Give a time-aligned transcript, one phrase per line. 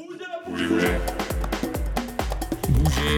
[0.00, 0.40] Bouger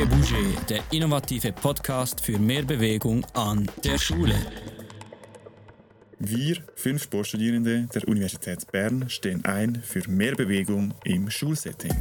[0.06, 4.34] Bouger, der innovative Podcast für mehr Bewegung an der Schule.
[6.18, 11.94] Wir, fünf Sportstudierende der Universität Bern, stehen ein für mehr Bewegung im Schulsetting.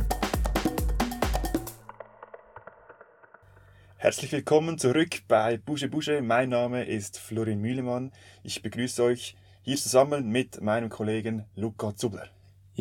[3.98, 6.24] Herzlich willkommen zurück bei Bouge Bouge.
[6.24, 8.12] Mein Name ist Florin Mühlemann.
[8.42, 12.30] Ich begrüße euch hier zusammen mit meinem Kollegen Luca Zubler.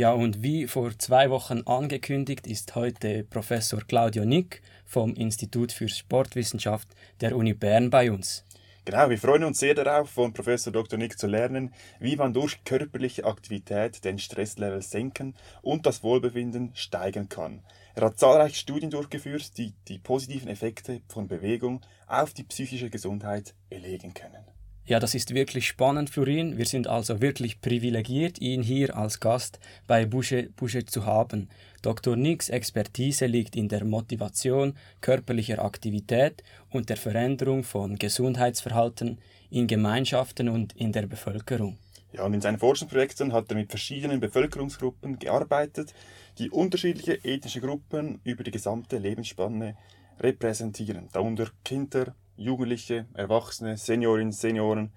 [0.00, 5.90] Ja, und wie vor zwei Wochen angekündigt, ist heute Professor Claudio Nick vom Institut für
[5.90, 6.88] Sportwissenschaft
[7.20, 8.46] der Uni Bern bei uns.
[8.86, 10.98] Genau, wir freuen uns sehr darauf, von Professor Dr.
[10.98, 17.28] Nick zu lernen, wie man durch körperliche Aktivität den Stresslevel senken und das Wohlbefinden steigern
[17.28, 17.62] kann.
[17.94, 23.54] Er hat zahlreiche Studien durchgeführt, die die positiven Effekte von Bewegung auf die psychische Gesundheit
[23.68, 24.46] belegen können.
[24.86, 26.58] Ja, das ist wirklich spannend, Florin.
[26.58, 30.50] Wir sind also wirklich privilegiert, ihn hier als Gast bei Busche,
[30.86, 31.48] zu haben.
[31.82, 32.16] Dr.
[32.16, 39.18] Nicks Expertise liegt in der Motivation körperlicher Aktivität und der Veränderung von Gesundheitsverhalten
[39.50, 41.78] in Gemeinschaften und in der Bevölkerung.
[42.12, 45.94] Ja, und in seinen Forschungsprojekten hat er mit verschiedenen Bevölkerungsgruppen gearbeitet,
[46.38, 49.76] die unterschiedliche ethnische Gruppen über die gesamte Lebensspanne
[50.18, 54.92] repräsentieren, darunter Kinder, Jugendliche, Erwachsene, Seniorinnen, Senioren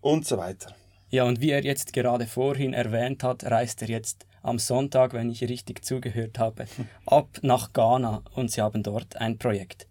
[0.00, 0.74] und so weiter.
[1.10, 5.30] Ja, und wie er jetzt gerade vorhin erwähnt hat, reist er jetzt am Sonntag, wenn
[5.30, 6.66] ich richtig zugehört habe,
[7.06, 9.86] ab nach Ghana und sie haben dort ein Projekt.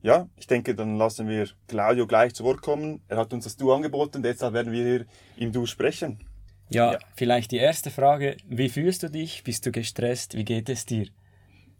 [0.00, 3.02] Ja, ich denke, dann lassen wir Claudio gleich zu Wort kommen.
[3.08, 6.20] Er hat uns das Du angeboten, deshalb werden wir hier im Du sprechen.
[6.68, 8.36] Ja, ja, vielleicht die erste Frage.
[8.46, 9.42] Wie fühlst du dich?
[9.42, 10.36] Bist du gestresst?
[10.36, 11.08] Wie geht es dir?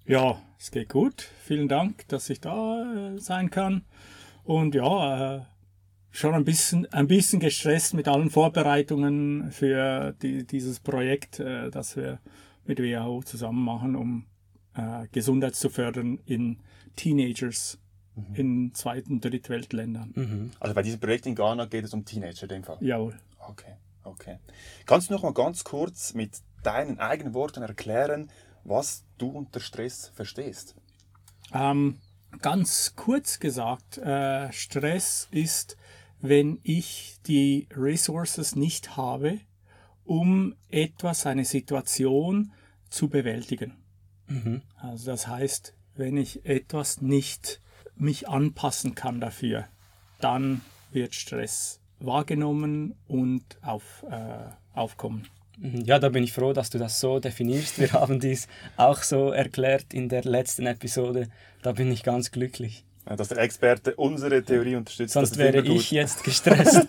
[0.06, 1.22] Ja, es geht gut.
[1.44, 3.84] Vielen Dank, dass ich da äh, sein kann.
[4.44, 5.40] Und ja, äh,
[6.10, 11.96] schon ein bisschen, ein bisschen gestresst mit allen Vorbereitungen für die, dieses Projekt, äh, das
[11.96, 12.20] wir
[12.66, 14.26] mit WHO zusammen machen, um
[14.74, 16.58] äh, Gesundheit zu fördern in
[16.96, 17.78] Teenagers
[18.14, 18.34] mhm.
[18.34, 20.12] in zweiten, drittweltländern.
[20.14, 20.50] Mhm.
[20.60, 22.76] Also bei diesem Projekt in Ghana geht es um Teenager in dem Fall?
[22.80, 23.18] Jawohl.
[23.38, 24.38] Okay, okay.
[24.84, 28.30] Kannst du noch mal ganz kurz mit deinen eigenen Worten erklären,
[28.64, 30.74] was du unter Stress verstehst?
[31.52, 32.00] Ähm,
[32.40, 35.76] ganz kurz gesagt, äh, Stress ist,
[36.20, 39.40] wenn ich die Resources nicht habe,
[40.04, 42.52] um etwas, eine Situation
[42.88, 43.76] zu bewältigen.
[44.26, 44.62] Mhm.
[44.76, 47.60] Also das heißt, wenn ich etwas nicht
[47.96, 49.68] mich anpassen kann dafür,
[50.20, 55.28] dann wird Stress wahrgenommen und auf, äh, aufkommen.
[55.60, 57.78] Ja, da bin ich froh, dass du das so definierst.
[57.78, 61.28] Wir haben dies auch so erklärt in der letzten Episode.
[61.62, 62.84] Da bin ich ganz glücklich.
[63.08, 65.12] Ja, dass der Experte unsere Theorie unterstützt.
[65.12, 66.86] Sonst wäre ich jetzt gestresst.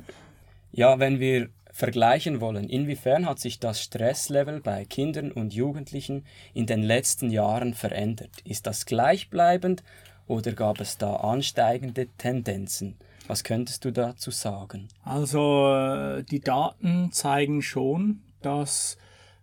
[0.72, 6.24] ja, wenn wir vergleichen wollen, inwiefern hat sich das Stresslevel bei Kindern und Jugendlichen
[6.54, 8.30] in den letzten Jahren verändert?
[8.44, 9.84] Ist das gleichbleibend
[10.26, 12.96] oder gab es da ansteigende Tendenzen?
[13.28, 14.88] Was könntest du dazu sagen?
[15.02, 18.98] Also äh, die Daten zeigen schon, dass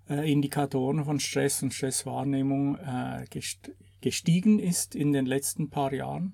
[0.10, 3.26] äh, Indikatoren von Stress und Stresswahrnehmung äh,
[4.00, 6.34] gestiegen ist in den letzten paar Jahren.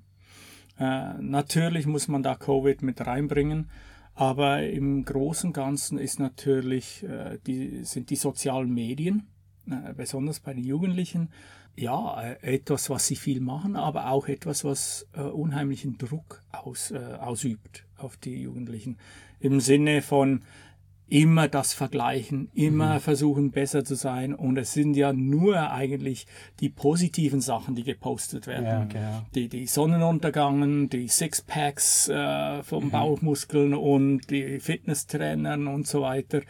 [0.81, 3.69] Natürlich muss man da Covid mit reinbringen,
[4.15, 7.05] aber im Großen und Ganzen ist natürlich,
[7.45, 9.27] die, sind die sozialen Medien,
[9.97, 11.31] besonders bei den Jugendlichen,
[11.79, 16.91] ja, äh, etwas, was sie viel machen, aber auch etwas, was äh, unheimlichen Druck aus,
[16.91, 18.97] äh, ausübt auf die Jugendlichen.
[19.39, 20.41] Im Sinne von
[21.07, 22.99] immer das Vergleichen, immer mhm.
[22.99, 24.33] versuchen besser zu sein.
[24.33, 26.27] Und es sind ja nur eigentlich
[26.59, 28.65] die positiven Sachen, die gepostet werden.
[28.65, 29.25] Ja, genau.
[29.33, 32.91] die, die Sonnenuntergangen, die Sixpacks äh, von mhm.
[32.91, 36.41] Bauchmuskeln und die Fitnesstrainern und so weiter.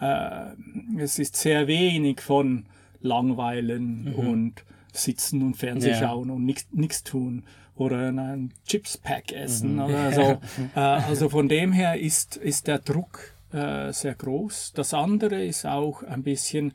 [0.00, 0.52] Äh,
[0.98, 2.64] es ist sehr wenig von
[3.00, 4.14] langweilen mhm.
[4.14, 5.98] und sitzen und Fernseh ja.
[5.98, 7.44] schauen und nichts tun
[7.78, 9.80] oder ein Chips-Pack essen mhm.
[9.80, 10.22] oder so.
[10.74, 14.72] äh, also von dem her ist, ist der Druck äh, sehr groß.
[14.74, 16.72] Das andere ist auch ein bisschen,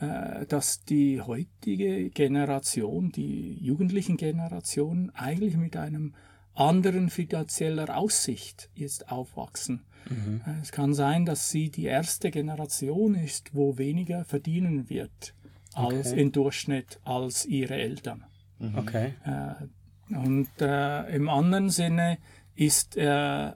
[0.00, 6.14] äh, dass die heutige Generation, die jugendlichen Generationen eigentlich mit einem
[6.54, 9.84] anderen finanzieller Aussicht jetzt aufwachsen.
[10.08, 10.40] Mhm.
[10.46, 15.34] Äh, es kann sein, dass sie die erste Generation ist, wo weniger verdienen wird
[15.76, 16.20] als okay.
[16.20, 18.24] im Durchschnitt als ihre Eltern.
[18.58, 18.78] Mhm.
[18.78, 19.14] Okay.
[19.24, 22.18] Äh, und äh, im anderen Sinne
[22.54, 23.52] ist äh,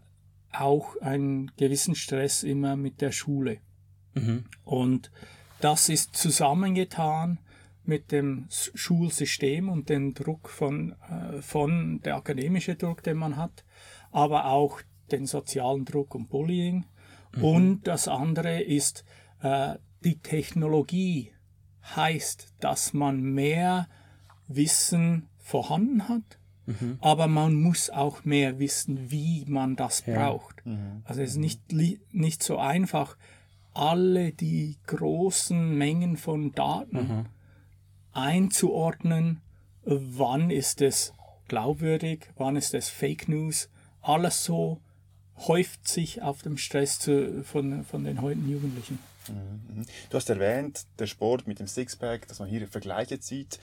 [0.53, 3.59] auch ein gewissen Stress immer mit der Schule.
[4.15, 4.45] Mhm.
[4.65, 5.11] Und
[5.61, 7.39] das ist zusammengetan
[7.85, 13.65] mit dem Schulsystem und dem Druck von, äh, von der akademische Druck, den man hat,
[14.11, 14.81] aber auch
[15.13, 16.85] den sozialen Druck und Bullying
[17.37, 17.45] Mhm.
[17.45, 19.05] Und das andere ist,
[19.43, 19.75] äh,
[20.05, 21.33] die Technologie
[21.83, 23.89] heißt, dass man mehr
[24.49, 26.99] Wissen vorhanden hat, mhm.
[27.01, 30.15] aber man muss auch mehr wissen, wie man das ja.
[30.15, 30.65] braucht.
[30.65, 31.03] Mhm.
[31.05, 31.73] Also es ist nicht,
[32.13, 33.17] nicht so einfach,
[33.73, 37.27] alle die großen Mengen von Daten mhm.
[38.13, 39.41] einzuordnen,
[39.85, 41.15] wann ist es
[41.49, 43.69] glaubwürdig, wann ist es Fake News,
[44.03, 44.81] alles so
[45.37, 48.99] häuft sich auf dem Stress zu, von, von den heutigen Jugendlichen.
[49.31, 49.87] Mhm.
[50.11, 53.59] Du hast erwähnt, der Sport mit dem Sixpack, dass man hier Vergleiche zieht.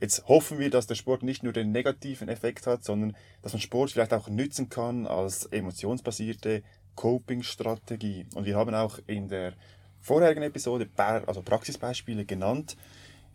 [0.00, 3.60] Jetzt hoffen wir, dass der Sport nicht nur den negativen Effekt hat, sondern dass man
[3.60, 6.62] Sport vielleicht auch nützen kann als emotionsbasierte
[6.96, 8.26] Coping-Strategie.
[8.34, 9.54] Und wir haben auch in der
[10.00, 12.76] vorherigen Episode also Praxisbeispiele genannt.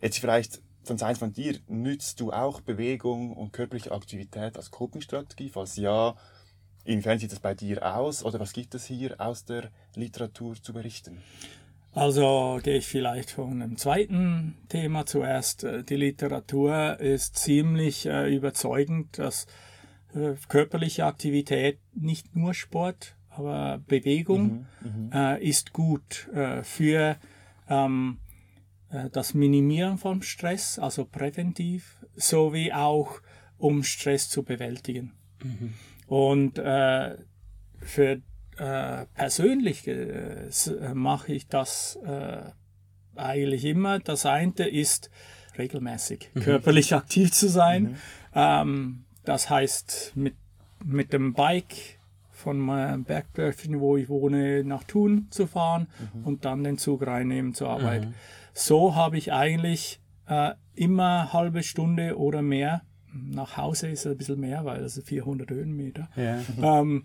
[0.00, 5.48] Jetzt vielleicht sonst eins von dir, nützt du auch Bewegung und körperliche Aktivität als Coping-Strategie?
[5.48, 6.16] Falls ja,
[6.84, 10.72] inwiefern sieht das bei dir aus oder was gibt es hier aus der Literatur zu
[10.72, 11.22] berichten?
[11.92, 15.64] Also gehe ich vielleicht von einem zweiten Thema zuerst.
[15.64, 19.46] Äh, die Literatur ist ziemlich äh, überzeugend, dass
[20.14, 25.12] äh, körperliche Aktivität, nicht nur Sport, aber Bewegung mhm, mhm.
[25.12, 27.16] äh, ist gut äh, für
[27.68, 28.18] ähm,
[28.90, 33.20] äh, das Minimieren von Stress, also präventiv, sowie auch
[33.58, 35.12] um Stress zu bewältigen.
[35.42, 35.74] Mhm.
[36.06, 37.16] Und äh,
[37.80, 38.22] für
[38.58, 40.48] äh, persönlich äh,
[40.94, 41.98] mache ich das
[43.14, 43.98] eigentlich immer.
[43.98, 45.10] Das eine ist
[45.58, 46.40] regelmäßig mhm.
[46.40, 47.82] körperlich aktiv zu sein.
[47.82, 47.96] Mhm.
[48.34, 50.34] Ähm, das heißt mit,
[50.84, 51.98] mit dem Bike
[52.30, 56.24] von meinem Bergdörfchen, wo ich wohne, nach Thun zu fahren mhm.
[56.24, 58.06] und dann den Zug reinnehmen zur Arbeit.
[58.06, 58.14] Mhm.
[58.54, 62.82] So habe ich eigentlich äh, immer halbe Stunde oder mehr.
[63.12, 66.08] Nach Hause ist es ein bisschen mehr, weil es 400 Höhenmeter.
[66.14, 66.40] Ja.
[66.80, 67.04] Ähm,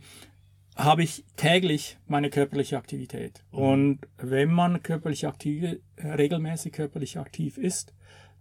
[0.75, 3.43] habe ich täglich meine körperliche Aktivität.
[3.51, 3.59] Mhm.
[3.59, 7.93] Und wenn man körperlich aktiv, regelmäßig körperlich aktiv ist,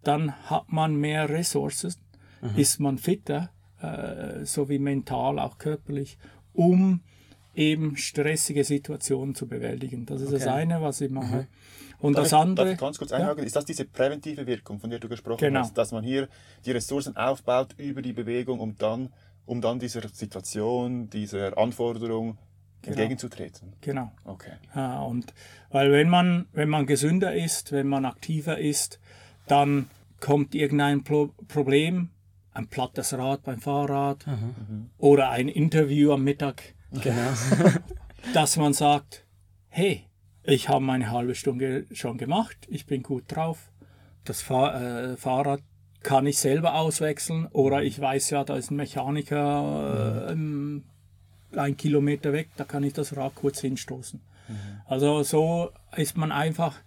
[0.02, 1.94] dann hat man mehr Ressourcen,
[2.40, 2.56] mhm.
[2.56, 3.50] ist man fitter,
[3.81, 6.19] äh, sowie mental, auch körperlich
[6.52, 7.00] um
[7.55, 10.06] eben stressige Situationen zu bewältigen.
[10.06, 10.38] Das ist okay.
[10.38, 11.37] das eine, was ich mache.
[11.37, 11.46] Mhm.
[11.99, 12.67] Und darf das andere.
[12.67, 13.40] Darf ich ganz kurz einhaken?
[13.40, 13.44] Ja?
[13.44, 15.61] Ist das diese präventive Wirkung, von der du gesprochen genau.
[15.61, 16.29] hast, dass man hier
[16.64, 19.11] die Ressourcen aufbaut über die Bewegung, um dann,
[19.47, 22.39] um dann dieser Situation, dieser Anforderung
[22.83, 22.97] genau.
[22.97, 23.75] entgegenzutreten?
[23.81, 24.12] Genau.
[24.25, 24.53] Okay.
[24.75, 25.35] Ja, und
[25.71, 29.00] weil wenn man, wenn man gesünder ist, wenn man aktiver ist,
[29.47, 29.89] dann
[30.21, 32.11] kommt irgendein Pro Problem,
[32.55, 34.91] ein plattes Rad beim Fahrrad mhm.
[34.99, 37.33] oder ein Interview am Mittag, genau.
[38.35, 39.25] dass man sagt,
[39.69, 40.05] hey,
[40.44, 43.71] ich habe meine halbe Stunde schon gemacht, ich bin gut drauf,
[44.25, 45.62] das Fahr äh, Fahrrad
[46.02, 50.34] kann ich selber auswechseln oder ich weiß ja, da ist ein Mechaniker äh,
[51.58, 54.20] ein Kilometer weg, da kann ich das Rad kurz hinstoßen.
[54.49, 54.54] Mhm.
[54.87, 56.81] Also so ist man einfach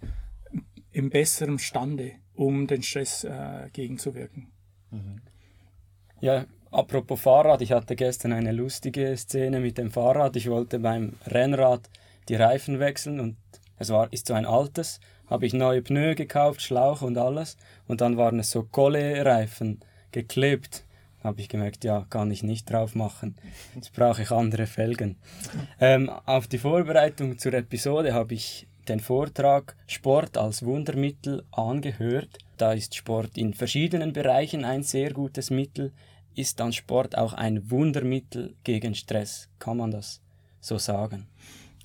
[0.92, 4.48] im besseren Stande, um den Stress äh, gegenzuwirken.
[4.90, 5.20] Mhm.
[6.20, 10.36] Ja, apropos Fahrrad, ich hatte gestern eine lustige Szene mit dem Fahrrad.
[10.36, 11.88] Ich wollte beim Rennrad
[12.28, 13.36] die Reifen wechseln und
[13.78, 17.56] es war, ist so ein altes, habe ich neue Pneu gekauft, Schlauch und alles
[17.86, 19.80] und dann waren es so Kohle-Reifen
[20.12, 20.84] geklebt.
[21.22, 23.36] Habe ich gemerkt, ja, kann ich nicht drauf machen.
[23.74, 25.16] Jetzt brauche ich andere Felgen.
[25.80, 32.38] Ähm, auf die Vorbereitung zur Episode habe ich den Vortrag Sport als Wundermittel angehört.
[32.56, 35.92] Da ist Sport in verschiedenen Bereichen ein sehr gutes Mittel.
[36.34, 39.48] Ist dann Sport auch ein Wundermittel gegen Stress?
[39.58, 40.20] Kann man das
[40.60, 41.26] so sagen?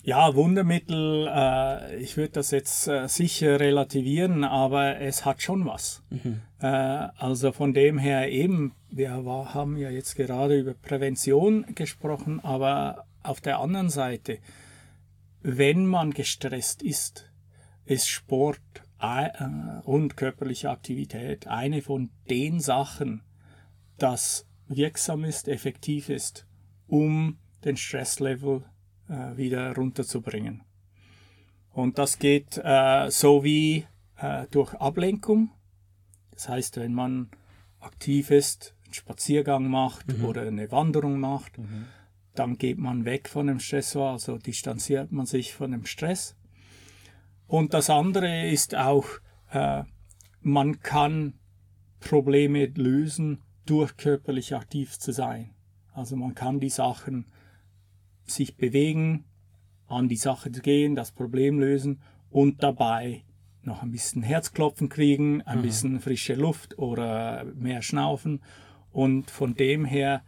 [0.03, 6.01] Ja, Wundermittel, äh, ich würde das jetzt äh, sicher relativieren, aber es hat schon was.
[6.09, 6.41] Mhm.
[6.59, 12.39] Äh, also von dem her eben, wir war, haben ja jetzt gerade über Prävention gesprochen,
[12.39, 14.39] aber auf der anderen Seite,
[15.43, 17.31] wenn man gestresst ist,
[17.85, 18.59] ist Sport
[18.99, 19.29] äh,
[19.83, 23.21] und körperliche Aktivität eine von den Sachen,
[23.99, 26.47] das wirksam ist, effektiv ist,
[26.87, 28.63] um den Stresslevel
[29.11, 30.63] äh, wieder runterzubringen.
[31.71, 33.85] Und das geht äh, so wie
[34.17, 35.51] äh, durch Ablenkung.
[36.31, 37.29] Das heißt, wenn man
[37.79, 40.25] aktiv ist, einen Spaziergang macht mhm.
[40.25, 41.85] oder eine Wanderung macht, mhm
[42.33, 46.35] dann geht man weg von dem Stressor, also distanziert man sich von dem Stress.
[47.47, 49.05] Und das andere ist auch,
[49.51, 49.83] äh,
[50.39, 51.33] man kann
[51.99, 55.51] Probleme lösen, durch körperlich aktiv zu sein.
[55.93, 57.25] Also man kann die Sachen
[58.25, 59.25] sich bewegen,
[59.87, 63.23] an die Sache gehen, das Problem lösen und dabei
[63.63, 65.63] noch ein bisschen Herzklopfen kriegen, ein mhm.
[65.63, 68.41] bisschen frische Luft oder mehr schnaufen.
[68.91, 70.23] Und von dem her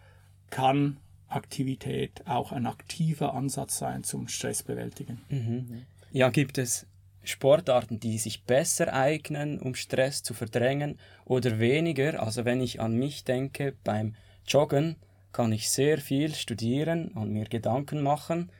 [0.49, 0.97] kann
[1.27, 5.21] Aktivität auch ein aktiver Ansatz sein zum Stressbewältigen.
[5.29, 5.85] Mhm.
[6.11, 6.85] Ja, gibt es
[7.23, 12.21] Sportarten, die sich besser eignen, um Stress zu verdrängen oder weniger?
[12.21, 14.97] Also wenn ich an mich denke, beim Joggen
[15.33, 18.51] kann ich sehr viel studieren und mir Gedanken machen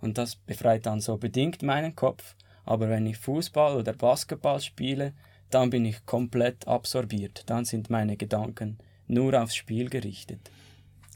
[0.00, 2.36] und das befreit dann so bedingt meinen Kopf.
[2.64, 5.14] Aber wenn ich Fußball oder Basketball spiele,
[5.50, 7.44] dann bin ich komplett absorbiert.
[7.46, 10.50] Dann sind meine Gedanken nur aufs Spiel gerichtet.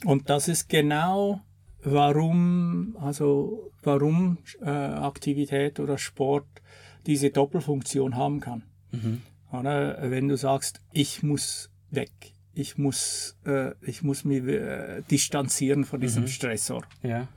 [0.05, 1.41] Und das ist genau
[1.83, 6.47] warum, also warum äh, Aktivität oder Sport
[7.07, 8.65] diese Doppelfunktion haben kann.
[8.91, 9.23] Mhm.
[9.53, 15.85] Oder wenn du sagst, ich muss weg, ich muss, äh, ich muss mich äh, distanzieren
[15.85, 16.29] von diesem mhm.
[16.29, 17.29] Stressor, ja.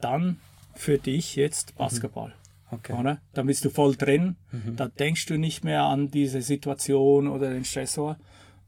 [0.00, 0.36] dann
[0.74, 2.28] für dich jetzt Basketball.
[2.28, 2.34] Mhm.
[2.72, 2.92] Okay.
[2.92, 3.18] Oder?
[3.32, 4.76] Dann bist du voll drin, mhm.
[4.76, 8.16] da denkst du nicht mehr an diese Situation oder den Stressor,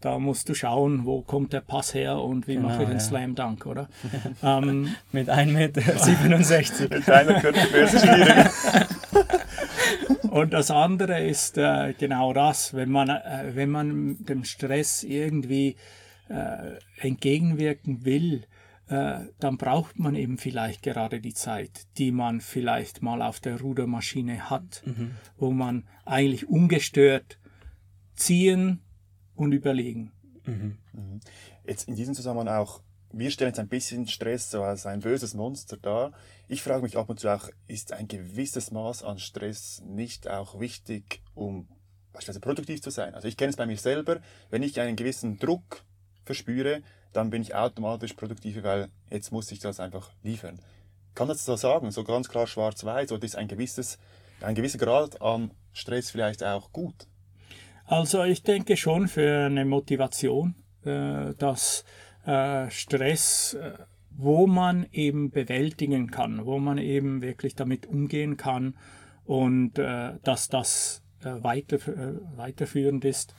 [0.00, 2.99] da musst du schauen, wo kommt der Pass her und wie genau, mache ich den
[2.99, 3.00] ja.
[3.00, 3.88] Slam Dunk, oder?
[4.42, 6.88] ähm, Mit 1,67 Meter.
[6.96, 8.50] Mit einer Körpergröße schwierig.
[10.30, 15.76] und das andere ist äh, genau das, wenn man, äh, wenn man dem Stress irgendwie
[16.28, 18.44] äh, entgegenwirken will,
[18.88, 23.61] äh, dann braucht man eben vielleicht gerade die Zeit, die man vielleicht mal auf der
[23.61, 25.12] Rudermaschine hat, mhm.
[25.37, 27.38] wo man eigentlich ungestört
[28.14, 28.80] ziehen,
[29.34, 30.12] und überlegen.
[30.46, 30.78] Mhm.
[30.92, 31.20] Mhm.
[31.66, 32.80] Jetzt in diesem Zusammenhang auch,
[33.12, 36.12] wir stellen jetzt ein bisschen Stress so als ein böses Monster dar.
[36.49, 40.59] Ich frage mich ab und zu auch, ist ein gewisses Maß an Stress nicht auch
[40.59, 41.69] wichtig, um
[42.12, 43.14] beispielsweise produktiv zu sein?
[43.14, 45.85] Also ich kenne es bei mir selber, wenn ich einen gewissen Druck
[46.25, 50.59] verspüre, dann bin ich automatisch produktiver, weil jetzt muss ich das einfach liefern.
[51.14, 53.99] Kann das so sagen, so ganz klar schwarz-weiß, oder ist ein gewisses,
[54.40, 57.07] ein gewisser Grad an Stress vielleicht auch gut?
[57.85, 60.54] Also ich denke schon für eine Motivation,
[60.85, 61.85] äh, dass
[62.26, 63.72] äh, Stress, äh,
[64.16, 68.74] wo man eben bewältigen kann, wo man eben wirklich damit umgehen kann
[69.24, 73.34] und äh, dass das äh, weiter, äh, weiterführend ist,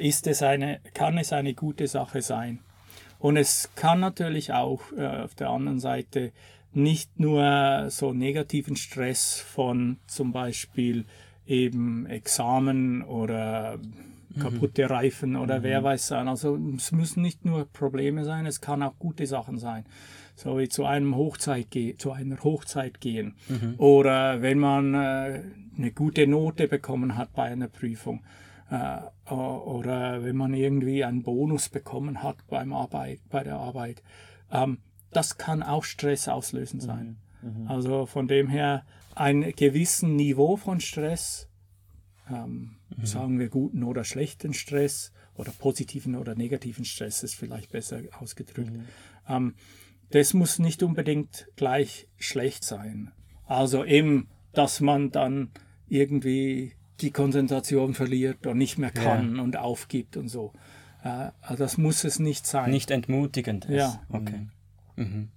[0.00, 2.58] ist es eine, kann es eine gute Sache sein.
[3.20, 6.32] Und es kann natürlich auch auf der anderen Seite
[6.72, 11.04] nicht nur so negativen Stress von zum Beispiel
[11.46, 13.78] eben Examen oder
[14.38, 14.90] kaputte mhm.
[14.90, 15.62] Reifen oder mhm.
[15.64, 16.28] wer weiß sein.
[16.28, 19.84] Also es müssen nicht nur Probleme sein, es kann auch gute Sachen sein.
[20.34, 21.68] So wie zu einem Hochzeit
[21.98, 23.34] zu einer Hochzeit gehen.
[23.48, 23.74] Mhm.
[23.78, 25.42] Oder wenn man äh,
[25.76, 28.22] eine gute Note bekommen hat bei einer Prüfung.
[28.70, 34.02] Äh, oder wenn man irgendwie einen Bonus bekommen hat beim Arbeit, bei der Arbeit.
[34.52, 34.78] Ähm,
[35.10, 37.16] das kann auch Stress auslösen sein.
[37.42, 37.62] Mhm.
[37.62, 37.68] mhm.
[37.68, 41.47] Also von dem her ein gewissen Niveau von Stress,
[42.30, 43.06] ähm, mhm.
[43.06, 48.72] sagen wir guten oder schlechten Stress oder positiven oder negativen Stress ist vielleicht besser ausgedrückt.
[48.72, 48.84] Mhm.
[49.28, 49.54] Ähm,
[50.10, 53.12] das muss nicht unbedingt gleich schlecht sein.
[53.46, 55.50] Also eben, dass man dann
[55.88, 59.42] irgendwie die Konzentration verliert und nicht mehr kann ja.
[59.42, 60.52] und aufgibt und so.
[61.02, 62.70] Äh, also das muss es nicht sein.
[62.70, 63.66] Nicht entmutigend.
[63.66, 63.76] Ist.
[63.76, 64.02] Ja.
[64.08, 64.48] Okay.
[64.96, 65.28] Mhm.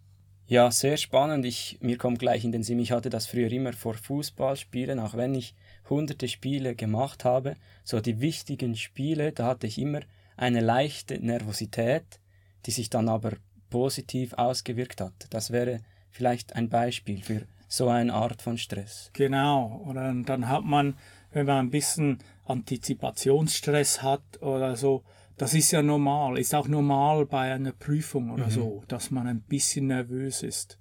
[0.48, 1.46] Ja, sehr spannend.
[1.46, 5.16] Ich, mir kommt gleich in den Sinn, ich hatte das früher immer vor Fußballspielen, auch
[5.16, 5.56] wenn ich
[5.92, 7.56] hunderte Spiele gemacht habe.
[7.84, 10.00] So die wichtigen Spiele, da hatte ich immer
[10.38, 12.20] eine leichte Nervosität,
[12.66, 13.34] die sich dann aber
[13.70, 15.14] positiv ausgewirkt hat.
[15.30, 19.12] Das wäre vielleicht ein Beispiel für so eine Art von Stress.
[19.14, 19.84] Genau.
[19.88, 20.96] Oder dann hat man,
[21.32, 25.04] wenn man ein bisschen Antizipationsstress hat oder so,
[25.38, 28.52] das ist ja normal, ist auch normal bei einer Prüfung oder mhm.
[28.52, 30.78] so, dass man ein bisschen nervös ist.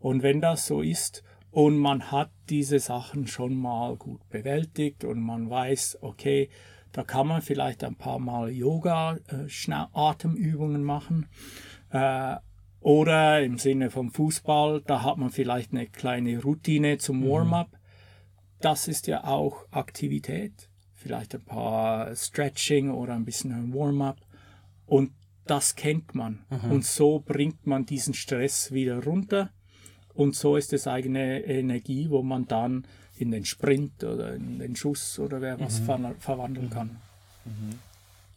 [0.00, 5.20] Und wenn das so ist und man hat diese Sachen schon mal gut bewältigt und
[5.20, 6.48] man weiß, okay,
[6.92, 11.28] da kann man vielleicht ein paar Mal Yoga, äh, Atemübungen machen.
[11.90, 12.36] Äh,
[12.80, 17.28] oder im Sinne vom Fußball, da hat man vielleicht eine kleine Routine zum mhm.
[17.30, 17.78] Warm-up.
[18.60, 24.18] Das ist ja auch Aktivität vielleicht ein paar Stretching oder ein bisschen ein Warm-up.
[24.86, 25.12] Und
[25.46, 26.44] das kennt man.
[26.50, 26.70] Mhm.
[26.70, 29.50] Und so bringt man diesen Stress wieder runter.
[30.14, 32.84] Und so ist es eigene Energie, wo man dann
[33.16, 35.84] in den Sprint oder in den Schuss oder wer was mhm.
[35.84, 36.70] ver verwandeln mhm.
[36.70, 37.00] kann.
[37.44, 37.78] Mhm.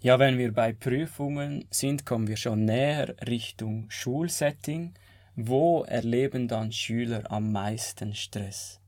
[0.01, 4.93] Ja, wenn wir bei Prüfungen sind, kommen wir schon näher Richtung Schulsetting.
[5.35, 8.79] Wo erleben dann Schüler am meisten Stress?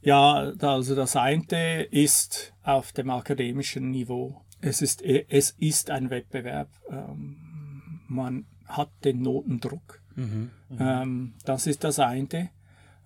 [0.00, 4.40] Ja, also das eine ist auf dem akademischen Niveau.
[4.60, 6.70] Es ist, es ist ein Wettbewerb.
[6.90, 9.97] Ähm, man hat den Notendruck.
[10.18, 11.02] Mhm, mh.
[11.02, 12.50] ähm, das ist das eine.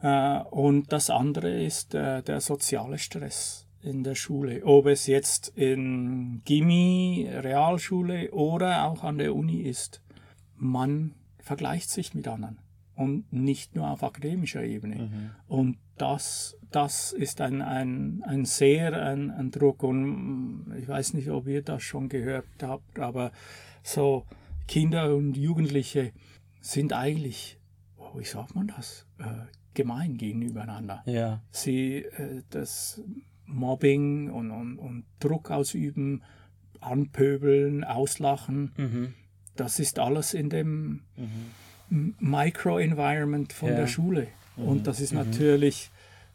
[0.01, 4.65] Äh, und das andere ist äh, der soziale Stress in der Schule.
[4.65, 10.01] Ob es jetzt in Gimmi, Realschule oder auch an der Uni ist.
[10.57, 12.59] Man vergleicht sich mit anderen
[12.95, 14.97] und nicht nur auf akademischer Ebene.
[14.97, 15.31] Mhm.
[15.49, 19.83] Und das, das ist ein, ein, ein sehr ein, ein Druck.
[19.83, 23.33] Und ich weiß nicht, ob ihr das schon gehört habt, aber
[23.83, 24.25] so
[24.69, 26.13] Kinder und Jugendliche
[26.63, 27.59] sind eigentlich,
[27.99, 29.25] oh, wie sagt man das, äh,
[29.75, 31.03] gemein gegenübereinander.
[31.07, 31.43] Ja.
[31.51, 33.03] Sie äh, das
[33.47, 36.23] Mobbing und, und, und Druck ausüben,
[36.81, 39.15] anpöbeln, auslachen, Mhm.
[39.57, 41.03] das ist alles in dem
[41.91, 42.15] Mhm.
[42.19, 43.77] Micro-Environment von Ja.
[43.77, 44.29] der Schule.
[44.57, 45.91] Und das ist natürlich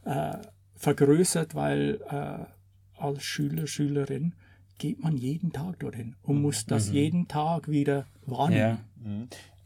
[0.06, 0.38] äh,
[0.76, 2.46] vergrößert, weil äh,
[3.02, 4.34] als Schüler, Schülerin
[4.78, 8.80] geht man jeden Tag dorthin und muss das jeden Tag wieder wahrnehmen.
[9.04, 9.12] Ja.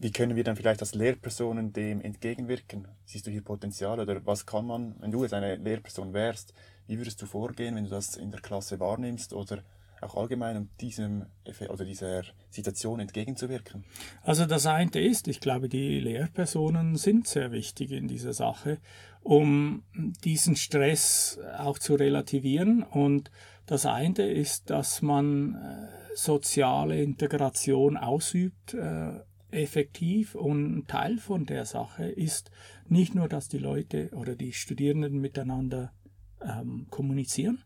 [0.02, 2.88] Wie können wir dann vielleicht als Lehrpersonen dem entgegenwirken?
[3.06, 6.56] Siehst du hier Potenzial oder was kann man, wenn du jetzt eine Lehrperson wärst,
[6.88, 9.60] wie würdest du vorgehen, wenn du das in der Klasse wahrnimmst oder
[10.02, 13.84] auch allgemein, um diesem Effe- oder dieser Situation entgegenzuwirken?
[14.24, 18.80] Also das eine ist, ich glaube, die Lehrpersonen sind sehr wichtig in dieser Sache,
[19.22, 19.84] um
[20.24, 22.82] diesen Stress auch zu relativieren.
[22.82, 23.30] Und
[23.68, 29.20] das eine ist, dass man äh, soziale Integration ausübt, äh,
[29.52, 30.36] effektiv.
[30.36, 32.52] Und ein Teil von der Sache ist
[32.88, 35.94] nicht nur, dass die Leute oder die Studierenden miteinander
[36.42, 37.64] ähm, kommunizieren.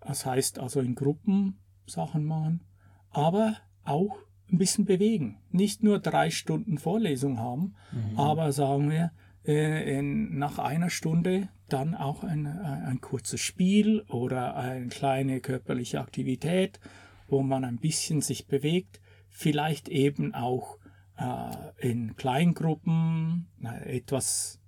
[0.00, 2.64] Das heißt also in Gruppen Sachen machen,
[3.10, 4.18] aber auch
[4.50, 5.38] ein bisschen bewegen.
[5.50, 7.74] Nicht nur drei Stunden Vorlesung haben,
[8.16, 9.12] aber sagen wir,
[9.44, 15.40] äh, in, nach einer Stunde dann auch ein, ein, ein kurzes Spiel oder eine kleine
[15.40, 16.80] körperliche Aktivität,
[17.28, 20.78] wo man ein bisschen sich bewegt, vielleicht eben auch
[21.16, 23.48] äh, in Kleingruppen
[23.84, 24.60] etwas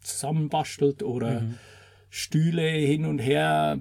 [0.00, 1.42] zusammenbastelt oder
[2.08, 3.78] Stühle hin und her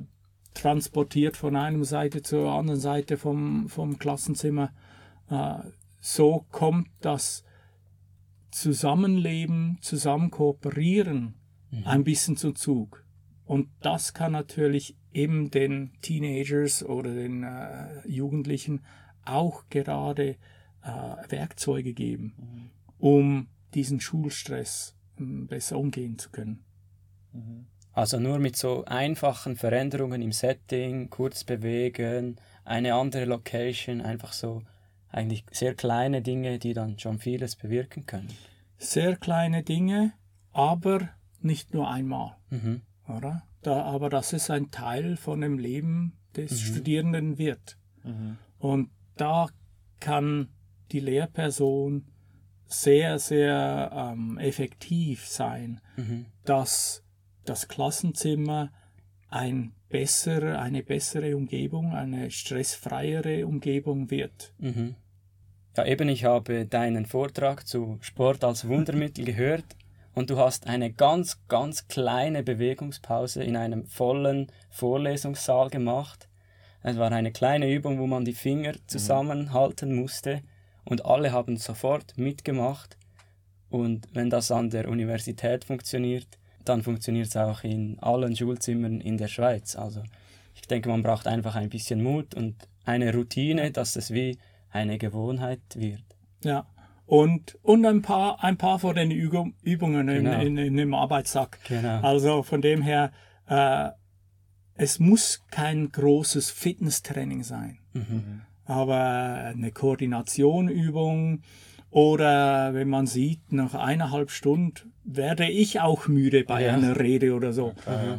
[0.53, 4.71] transportiert von einer Seite zur anderen Seite vom, vom Klassenzimmer.
[5.29, 5.59] Äh,
[5.99, 7.43] so kommt das
[8.51, 11.35] Zusammenleben, zusammen kooperieren
[11.85, 13.05] ein bisschen zum Zug.
[13.45, 18.85] Und das kann natürlich eben den Teenagers oder den äh, Jugendlichen
[19.25, 20.37] auch gerade
[20.83, 26.63] äh, Werkzeuge geben, um diesen Schulstress ähm, besser umgehen zu können.
[27.93, 34.63] Also nur mit so einfachen Veränderungen im Setting, kurz bewegen, eine andere Location, einfach so
[35.09, 38.29] eigentlich sehr kleine Dinge, die dann schon vieles bewirken können.
[38.77, 40.13] Sehr kleine Dinge,
[40.51, 41.09] aber
[41.41, 42.37] nicht nur einmal.
[42.49, 42.81] Mhm.
[43.07, 43.43] Oder?
[43.61, 47.77] Da, aber das ist ein Teil von dem Leben des Studierenden wird.
[48.59, 49.49] Und da
[49.99, 50.49] kann
[50.91, 52.05] die Lehrperson
[52.65, 56.27] sehr, sehr ähm, effektiv sein, Mhm.
[56.45, 57.03] dass
[57.45, 58.71] das Klassenzimmer
[59.29, 64.53] ein bessere, eine bessere Umgebung, eine stressfreiere Umgebung wird.
[64.59, 64.95] Mhm.
[65.75, 69.65] Ja, eben, ich habe deinen Vortrag zu Sport als Wundermittel gehört
[70.13, 76.29] und du hast eine ganz, ganz kleine Bewegungspause in einem vollen Vorlesungssaal gemacht.
[76.83, 80.41] Es war eine kleine Übung, wo man die Finger zusammenhalten musste
[80.89, 82.97] und alle haben sofort mitgemacht.
[83.69, 86.27] Und wenn das an der Universität funktioniert,
[86.65, 89.75] dann funktioniert es auch in allen Schulzimmern in der Schweiz.
[89.75, 90.01] Also
[90.55, 94.37] ich denke, man braucht einfach ein bisschen Mut und eine Routine, dass es wie
[94.71, 96.03] eine Gewohnheit wird.
[96.43, 96.65] Ja.
[97.05, 100.39] Und, und ein, paar, ein paar von den Übung, Übungen Genau.
[100.41, 101.59] in, in, in dem Arbeitssack.
[101.67, 102.01] Genau.
[102.01, 103.11] Also von dem her,
[103.47, 103.89] äh,
[104.75, 108.41] es muss kein großes Fitnesstraining sein, Mhm.
[108.69, 111.41] Aber eine Koordinationübung
[111.91, 116.73] oder wenn man sieht, nach eineinhalb Stunden werde ich auch müde bei Ja.
[116.73, 117.73] einer Rede oder so.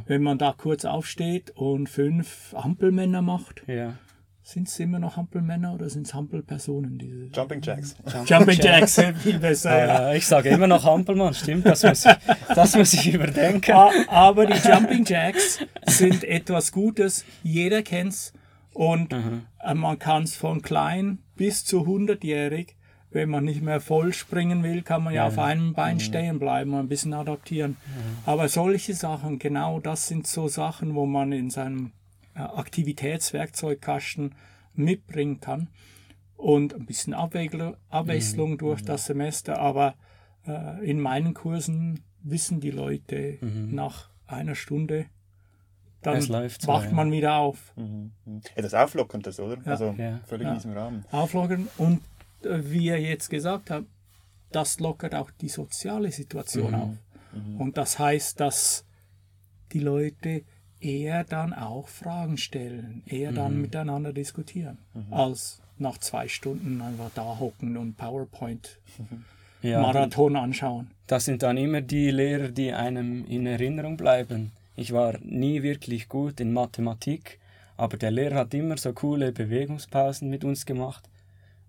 [0.07, 3.93] Wenn man da kurz aufsteht und fünf Ampelmänner macht, Ja.
[4.43, 6.99] sind es immer noch Ampelmänner oder sind es Ampelpersonen?
[6.99, 7.95] Diese Jumping Jacks.
[8.27, 9.79] Jumping Jacks, viel besser.
[9.87, 10.15] ja.
[10.15, 12.13] Ich sage immer noch Hampelmann, stimmt, das muss ich,
[12.53, 13.71] das muss ich überdenken.
[14.09, 17.25] Aber die Jumping Jacks sind etwas Gutes.
[17.45, 18.33] Jeder kennt's.
[18.81, 22.77] Und äh, man kann es von klein bis zu 100-jährig,
[23.11, 26.73] wenn man nicht mehr voll springen will, kann man ja, auf einem Bein stehen bleiben
[26.73, 27.77] und ein bisschen adaptieren.
[28.25, 31.93] Aber solche Sachen, genau das sind so Sachen, wo man in seinem
[32.33, 34.35] Aktivitätswerkzeugkasten
[34.73, 35.69] mitbringen kann.
[36.39, 39.59] Und ein bisschen Abwechslung, Abwechslung durch das Semester.
[39.59, 39.95] Aber
[40.47, 45.05] äh, in meinen Kursen wissen die Leute nach einer Stunde,
[46.03, 46.93] dann wacht ja.
[46.93, 47.73] man wieder auf.
[47.77, 48.13] Mhm.
[48.25, 48.41] mhm.
[48.55, 49.59] Etwas Auflockerndes, oder?
[49.65, 50.21] Also Ja.
[50.27, 50.53] völlig Ja.
[50.53, 51.05] in diesem Rahmen.
[51.11, 52.01] Auflockern und
[52.43, 53.85] äh, wie er jetzt gesagt hat,
[54.51, 56.97] das lockert auch die soziale Situation auf.
[57.59, 58.85] Und das heißt, dass
[59.73, 60.43] die Leute
[60.81, 64.79] eher dann auch Fragen stellen, eher dann miteinander diskutieren,
[65.13, 68.81] als nach zwei Stunden einfach da hocken und PowerPoint
[69.63, 70.91] Ja, Marathon anschauen.
[71.07, 74.53] Das sind dann immer die Lehrer, die einem in Erinnerung bleiben.
[74.81, 77.39] Ich war nie wirklich gut in Mathematik,
[77.77, 81.07] aber der Lehrer hat immer so coole Bewegungspausen mit uns gemacht.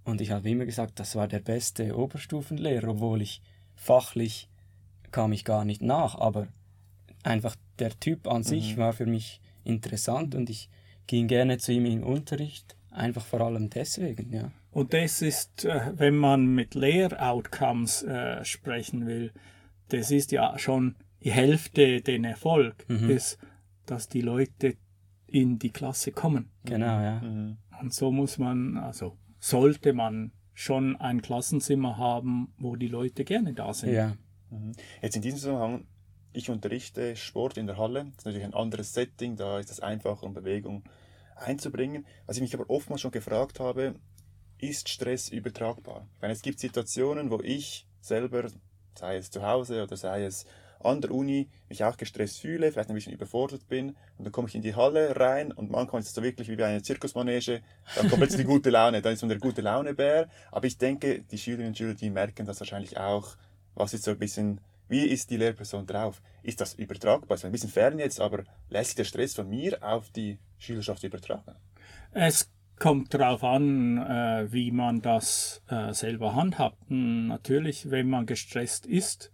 [0.06, 3.42] Und ich habe immer gesagt, das war der beste Oberstufenlehrer, obwohl ich
[3.76, 4.48] fachlich
[5.12, 6.48] kam ich gar nicht nach, aber
[7.24, 10.70] einfach der Typ an sich war für mich interessant und ich
[11.06, 14.54] ging gerne zu ihm im Unterricht, einfach vor allem deswegen, ja.
[14.72, 19.34] Und das ist, äh, wenn man mit Lehroutcomes äh, sprechen will,
[19.90, 23.38] das ist ja schon die Hälfte den Erfolg, ist,
[23.86, 24.78] dass die Leute
[25.28, 26.52] in die Klasse kommen.
[26.66, 27.22] Genau, ja.
[27.80, 33.54] Und so muss man, also sollte man schon ein Klassenzimmer haben, wo die Leute gerne
[33.54, 33.94] da sind.
[33.94, 34.16] Ja,
[35.02, 35.88] Jetzt in diesem Zusammenhang,
[36.34, 38.06] ich unterrichte Sport in der Halle.
[38.06, 40.84] Das ist natürlich ein anderes Setting, da ist es einfacher, um Bewegung
[41.36, 42.06] einzubringen.
[42.26, 43.96] Was ich mich aber oftmals schon gefragt habe,
[44.58, 46.08] ist Stress übertragbar?
[46.16, 48.50] Ich meine, es gibt Situationen, wo ich selber,
[48.96, 50.46] sei es zu Hause oder sei es
[50.86, 54.48] an der Uni, mich auch gestresst fühle, vielleicht ein bisschen überfordert bin und dann komme
[54.48, 57.62] ich in die Halle rein und manchmal ist es so wirklich wie bei einer Zirkusmanege,
[57.96, 60.28] dann kommt plötzlich die gute Laune, dann ist man der gute Laune-Bär.
[60.52, 63.36] Aber ich denke, die Schülerinnen und Schüler, die merken das wahrscheinlich auch,
[63.76, 66.22] was ist so ein bisschen, wie ist die Lehrperson drauf?
[66.44, 67.36] Ist das übertragbar?
[67.36, 71.04] Ist ein bisschen fern jetzt, aber lässt sich der Stress von mir auf die Schülerschaft
[71.04, 71.56] übertragen?
[72.12, 76.78] Es kommt darauf an, äh, wie man das äh, selber handhabt.
[76.90, 79.32] Hm, Natürlich, wenn man gestresst ist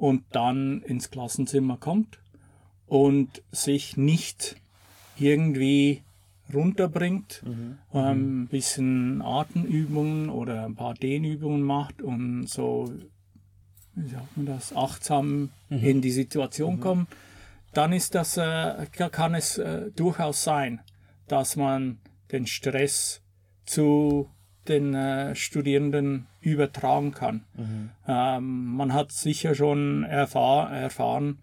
[0.00, 2.18] und dann ins Klassenzimmer kommt
[2.86, 4.56] und sich nicht
[5.18, 6.02] irgendwie
[6.52, 7.42] runterbringt,
[7.92, 12.90] ähm, ein bisschen Atemübungen oder ein paar Dehnübungen macht und so,
[13.94, 17.08] wie sagt man das, achtsam in die Situation kommt,
[17.74, 20.80] dann ist das, äh, kann es äh, durchaus sein,
[21.28, 21.98] dass man
[22.32, 23.20] den Stress
[23.66, 24.30] zu
[24.68, 27.44] den äh, Studierenden übertragen kann.
[28.06, 31.38] Ähm, man hat sicher schon erfahr erfahren,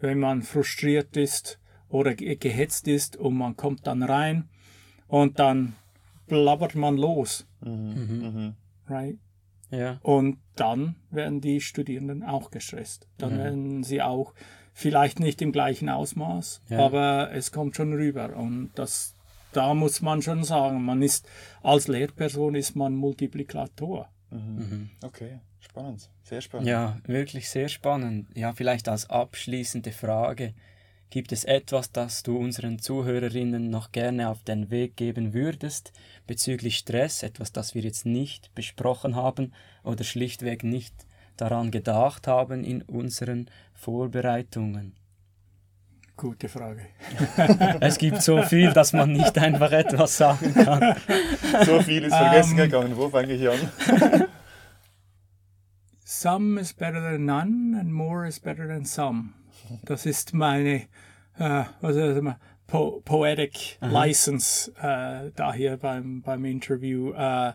[0.00, 4.48] wenn man frustriert ist oder ge gehetzt ist und man kommt dann rein
[5.08, 5.74] und dann
[6.26, 7.46] blabbert man los.
[8.88, 9.18] Right?
[9.70, 9.98] ja.
[10.02, 13.08] Und dann werden die Studierenden auch gestresst.
[13.18, 14.32] Dann werden sie auch
[14.72, 16.78] vielleicht nicht im gleichen Ausmaß, Ja.
[16.84, 18.36] aber es kommt schon rüber.
[18.36, 19.14] Und das,
[19.56, 21.28] da muss man schon sagen, man ist
[21.62, 24.10] als Lehrperson ist man Multiplikator.
[25.02, 26.68] Okay, spannend, sehr spannend.
[26.68, 28.28] Ja, wirklich sehr spannend.
[28.34, 30.54] Ja, vielleicht als abschließende Frage.
[31.08, 35.92] Gibt es etwas, das du unseren Zuhörerinnen noch gerne auf den Weg geben würdest
[36.26, 39.52] bezüglich Stress, etwas, das wir jetzt nicht besprochen haben
[39.84, 44.94] oder schlichtweg nicht daran gedacht haben in unseren Vorbereitungen?
[46.16, 46.86] Gute Frage.
[47.80, 50.96] Es gibt so viel, dass man nicht einfach etwas sagen kann.
[51.66, 52.96] So viel ist vergessen gegangen.
[52.96, 53.58] Wo fange ich an?
[56.04, 59.34] Some is better than none and more is better than some.
[59.84, 60.88] Das ist meine
[61.38, 62.34] äh, was ist das,
[62.66, 67.12] po Poetic License äh, da hier beim, beim Interview.
[67.12, 67.52] Äh,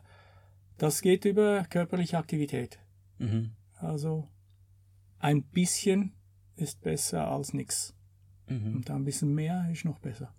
[0.78, 2.80] das geht über körperliche Aktivität.
[3.18, 3.52] Mhm.
[3.80, 4.28] Also
[5.20, 6.14] ein bisschen
[6.56, 7.96] ist besser als nichts.
[8.52, 8.76] Mhm.
[8.78, 10.34] Und ein bisschen mehr ist noch besser.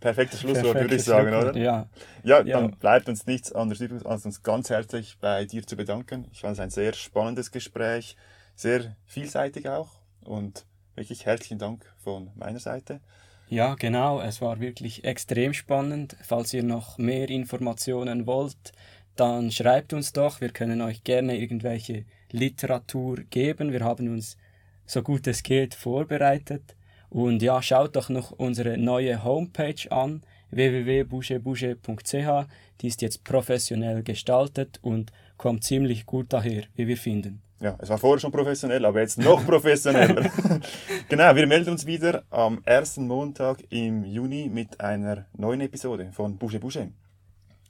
[0.00, 1.60] Perfektes Schlusswort, würde ich Perfektes sagen, Schlusswort, oder?
[1.60, 1.88] Ja,
[2.22, 2.60] Ja, Ja.
[2.60, 6.26] dann bleibt uns nichts anderes übrig, als uns ganz herzlich bei dir zu bedanken.
[6.32, 8.16] Ich fand es ein sehr spannendes Gespräch,
[8.54, 9.90] sehr vielseitig auch
[10.22, 10.64] und
[10.94, 13.00] wirklich herzlichen Dank von meiner Seite.
[13.48, 14.20] Ja, genau.
[14.20, 16.16] Es war wirklich extrem spannend.
[16.22, 18.72] Falls ihr noch mehr Informationen wollt,
[19.16, 20.40] dann schreibt uns doch.
[20.40, 23.72] Wir können euch gerne irgendwelche Literatur geben.
[23.72, 24.36] Wir haben uns
[24.86, 26.76] so gut es geht vorbereitet.
[27.10, 32.46] Und ja, schaut doch noch unsere neue Homepage an, www.bougebouge.ch.
[32.80, 37.42] Die ist jetzt professionell gestaltet und kommt ziemlich gut daher, wie wir finden.
[37.60, 40.30] Ja, es war vorher schon professionell, aber jetzt noch professioneller.
[41.10, 46.38] genau, wir melden uns wieder am ersten Montag im Juni mit einer neuen Episode von
[46.38, 46.92] Bouge Bouge.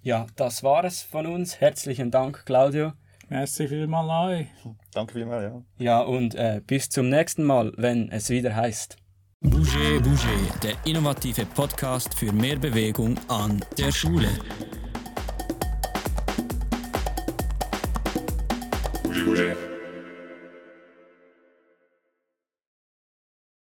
[0.03, 1.61] Ja, das war es von uns.
[1.61, 2.93] Herzlichen Dank, Claudio.
[3.29, 4.47] Merci vielmals.
[4.93, 5.63] Danke vielmals, ja.
[5.79, 8.97] Ja, und äh, bis zum nächsten Mal, wenn es wieder heißt.
[9.43, 14.29] Bouger Bouger, der innovative Podcast für mehr Bewegung an der Schule.
[19.03, 19.70] Bouge, bouge.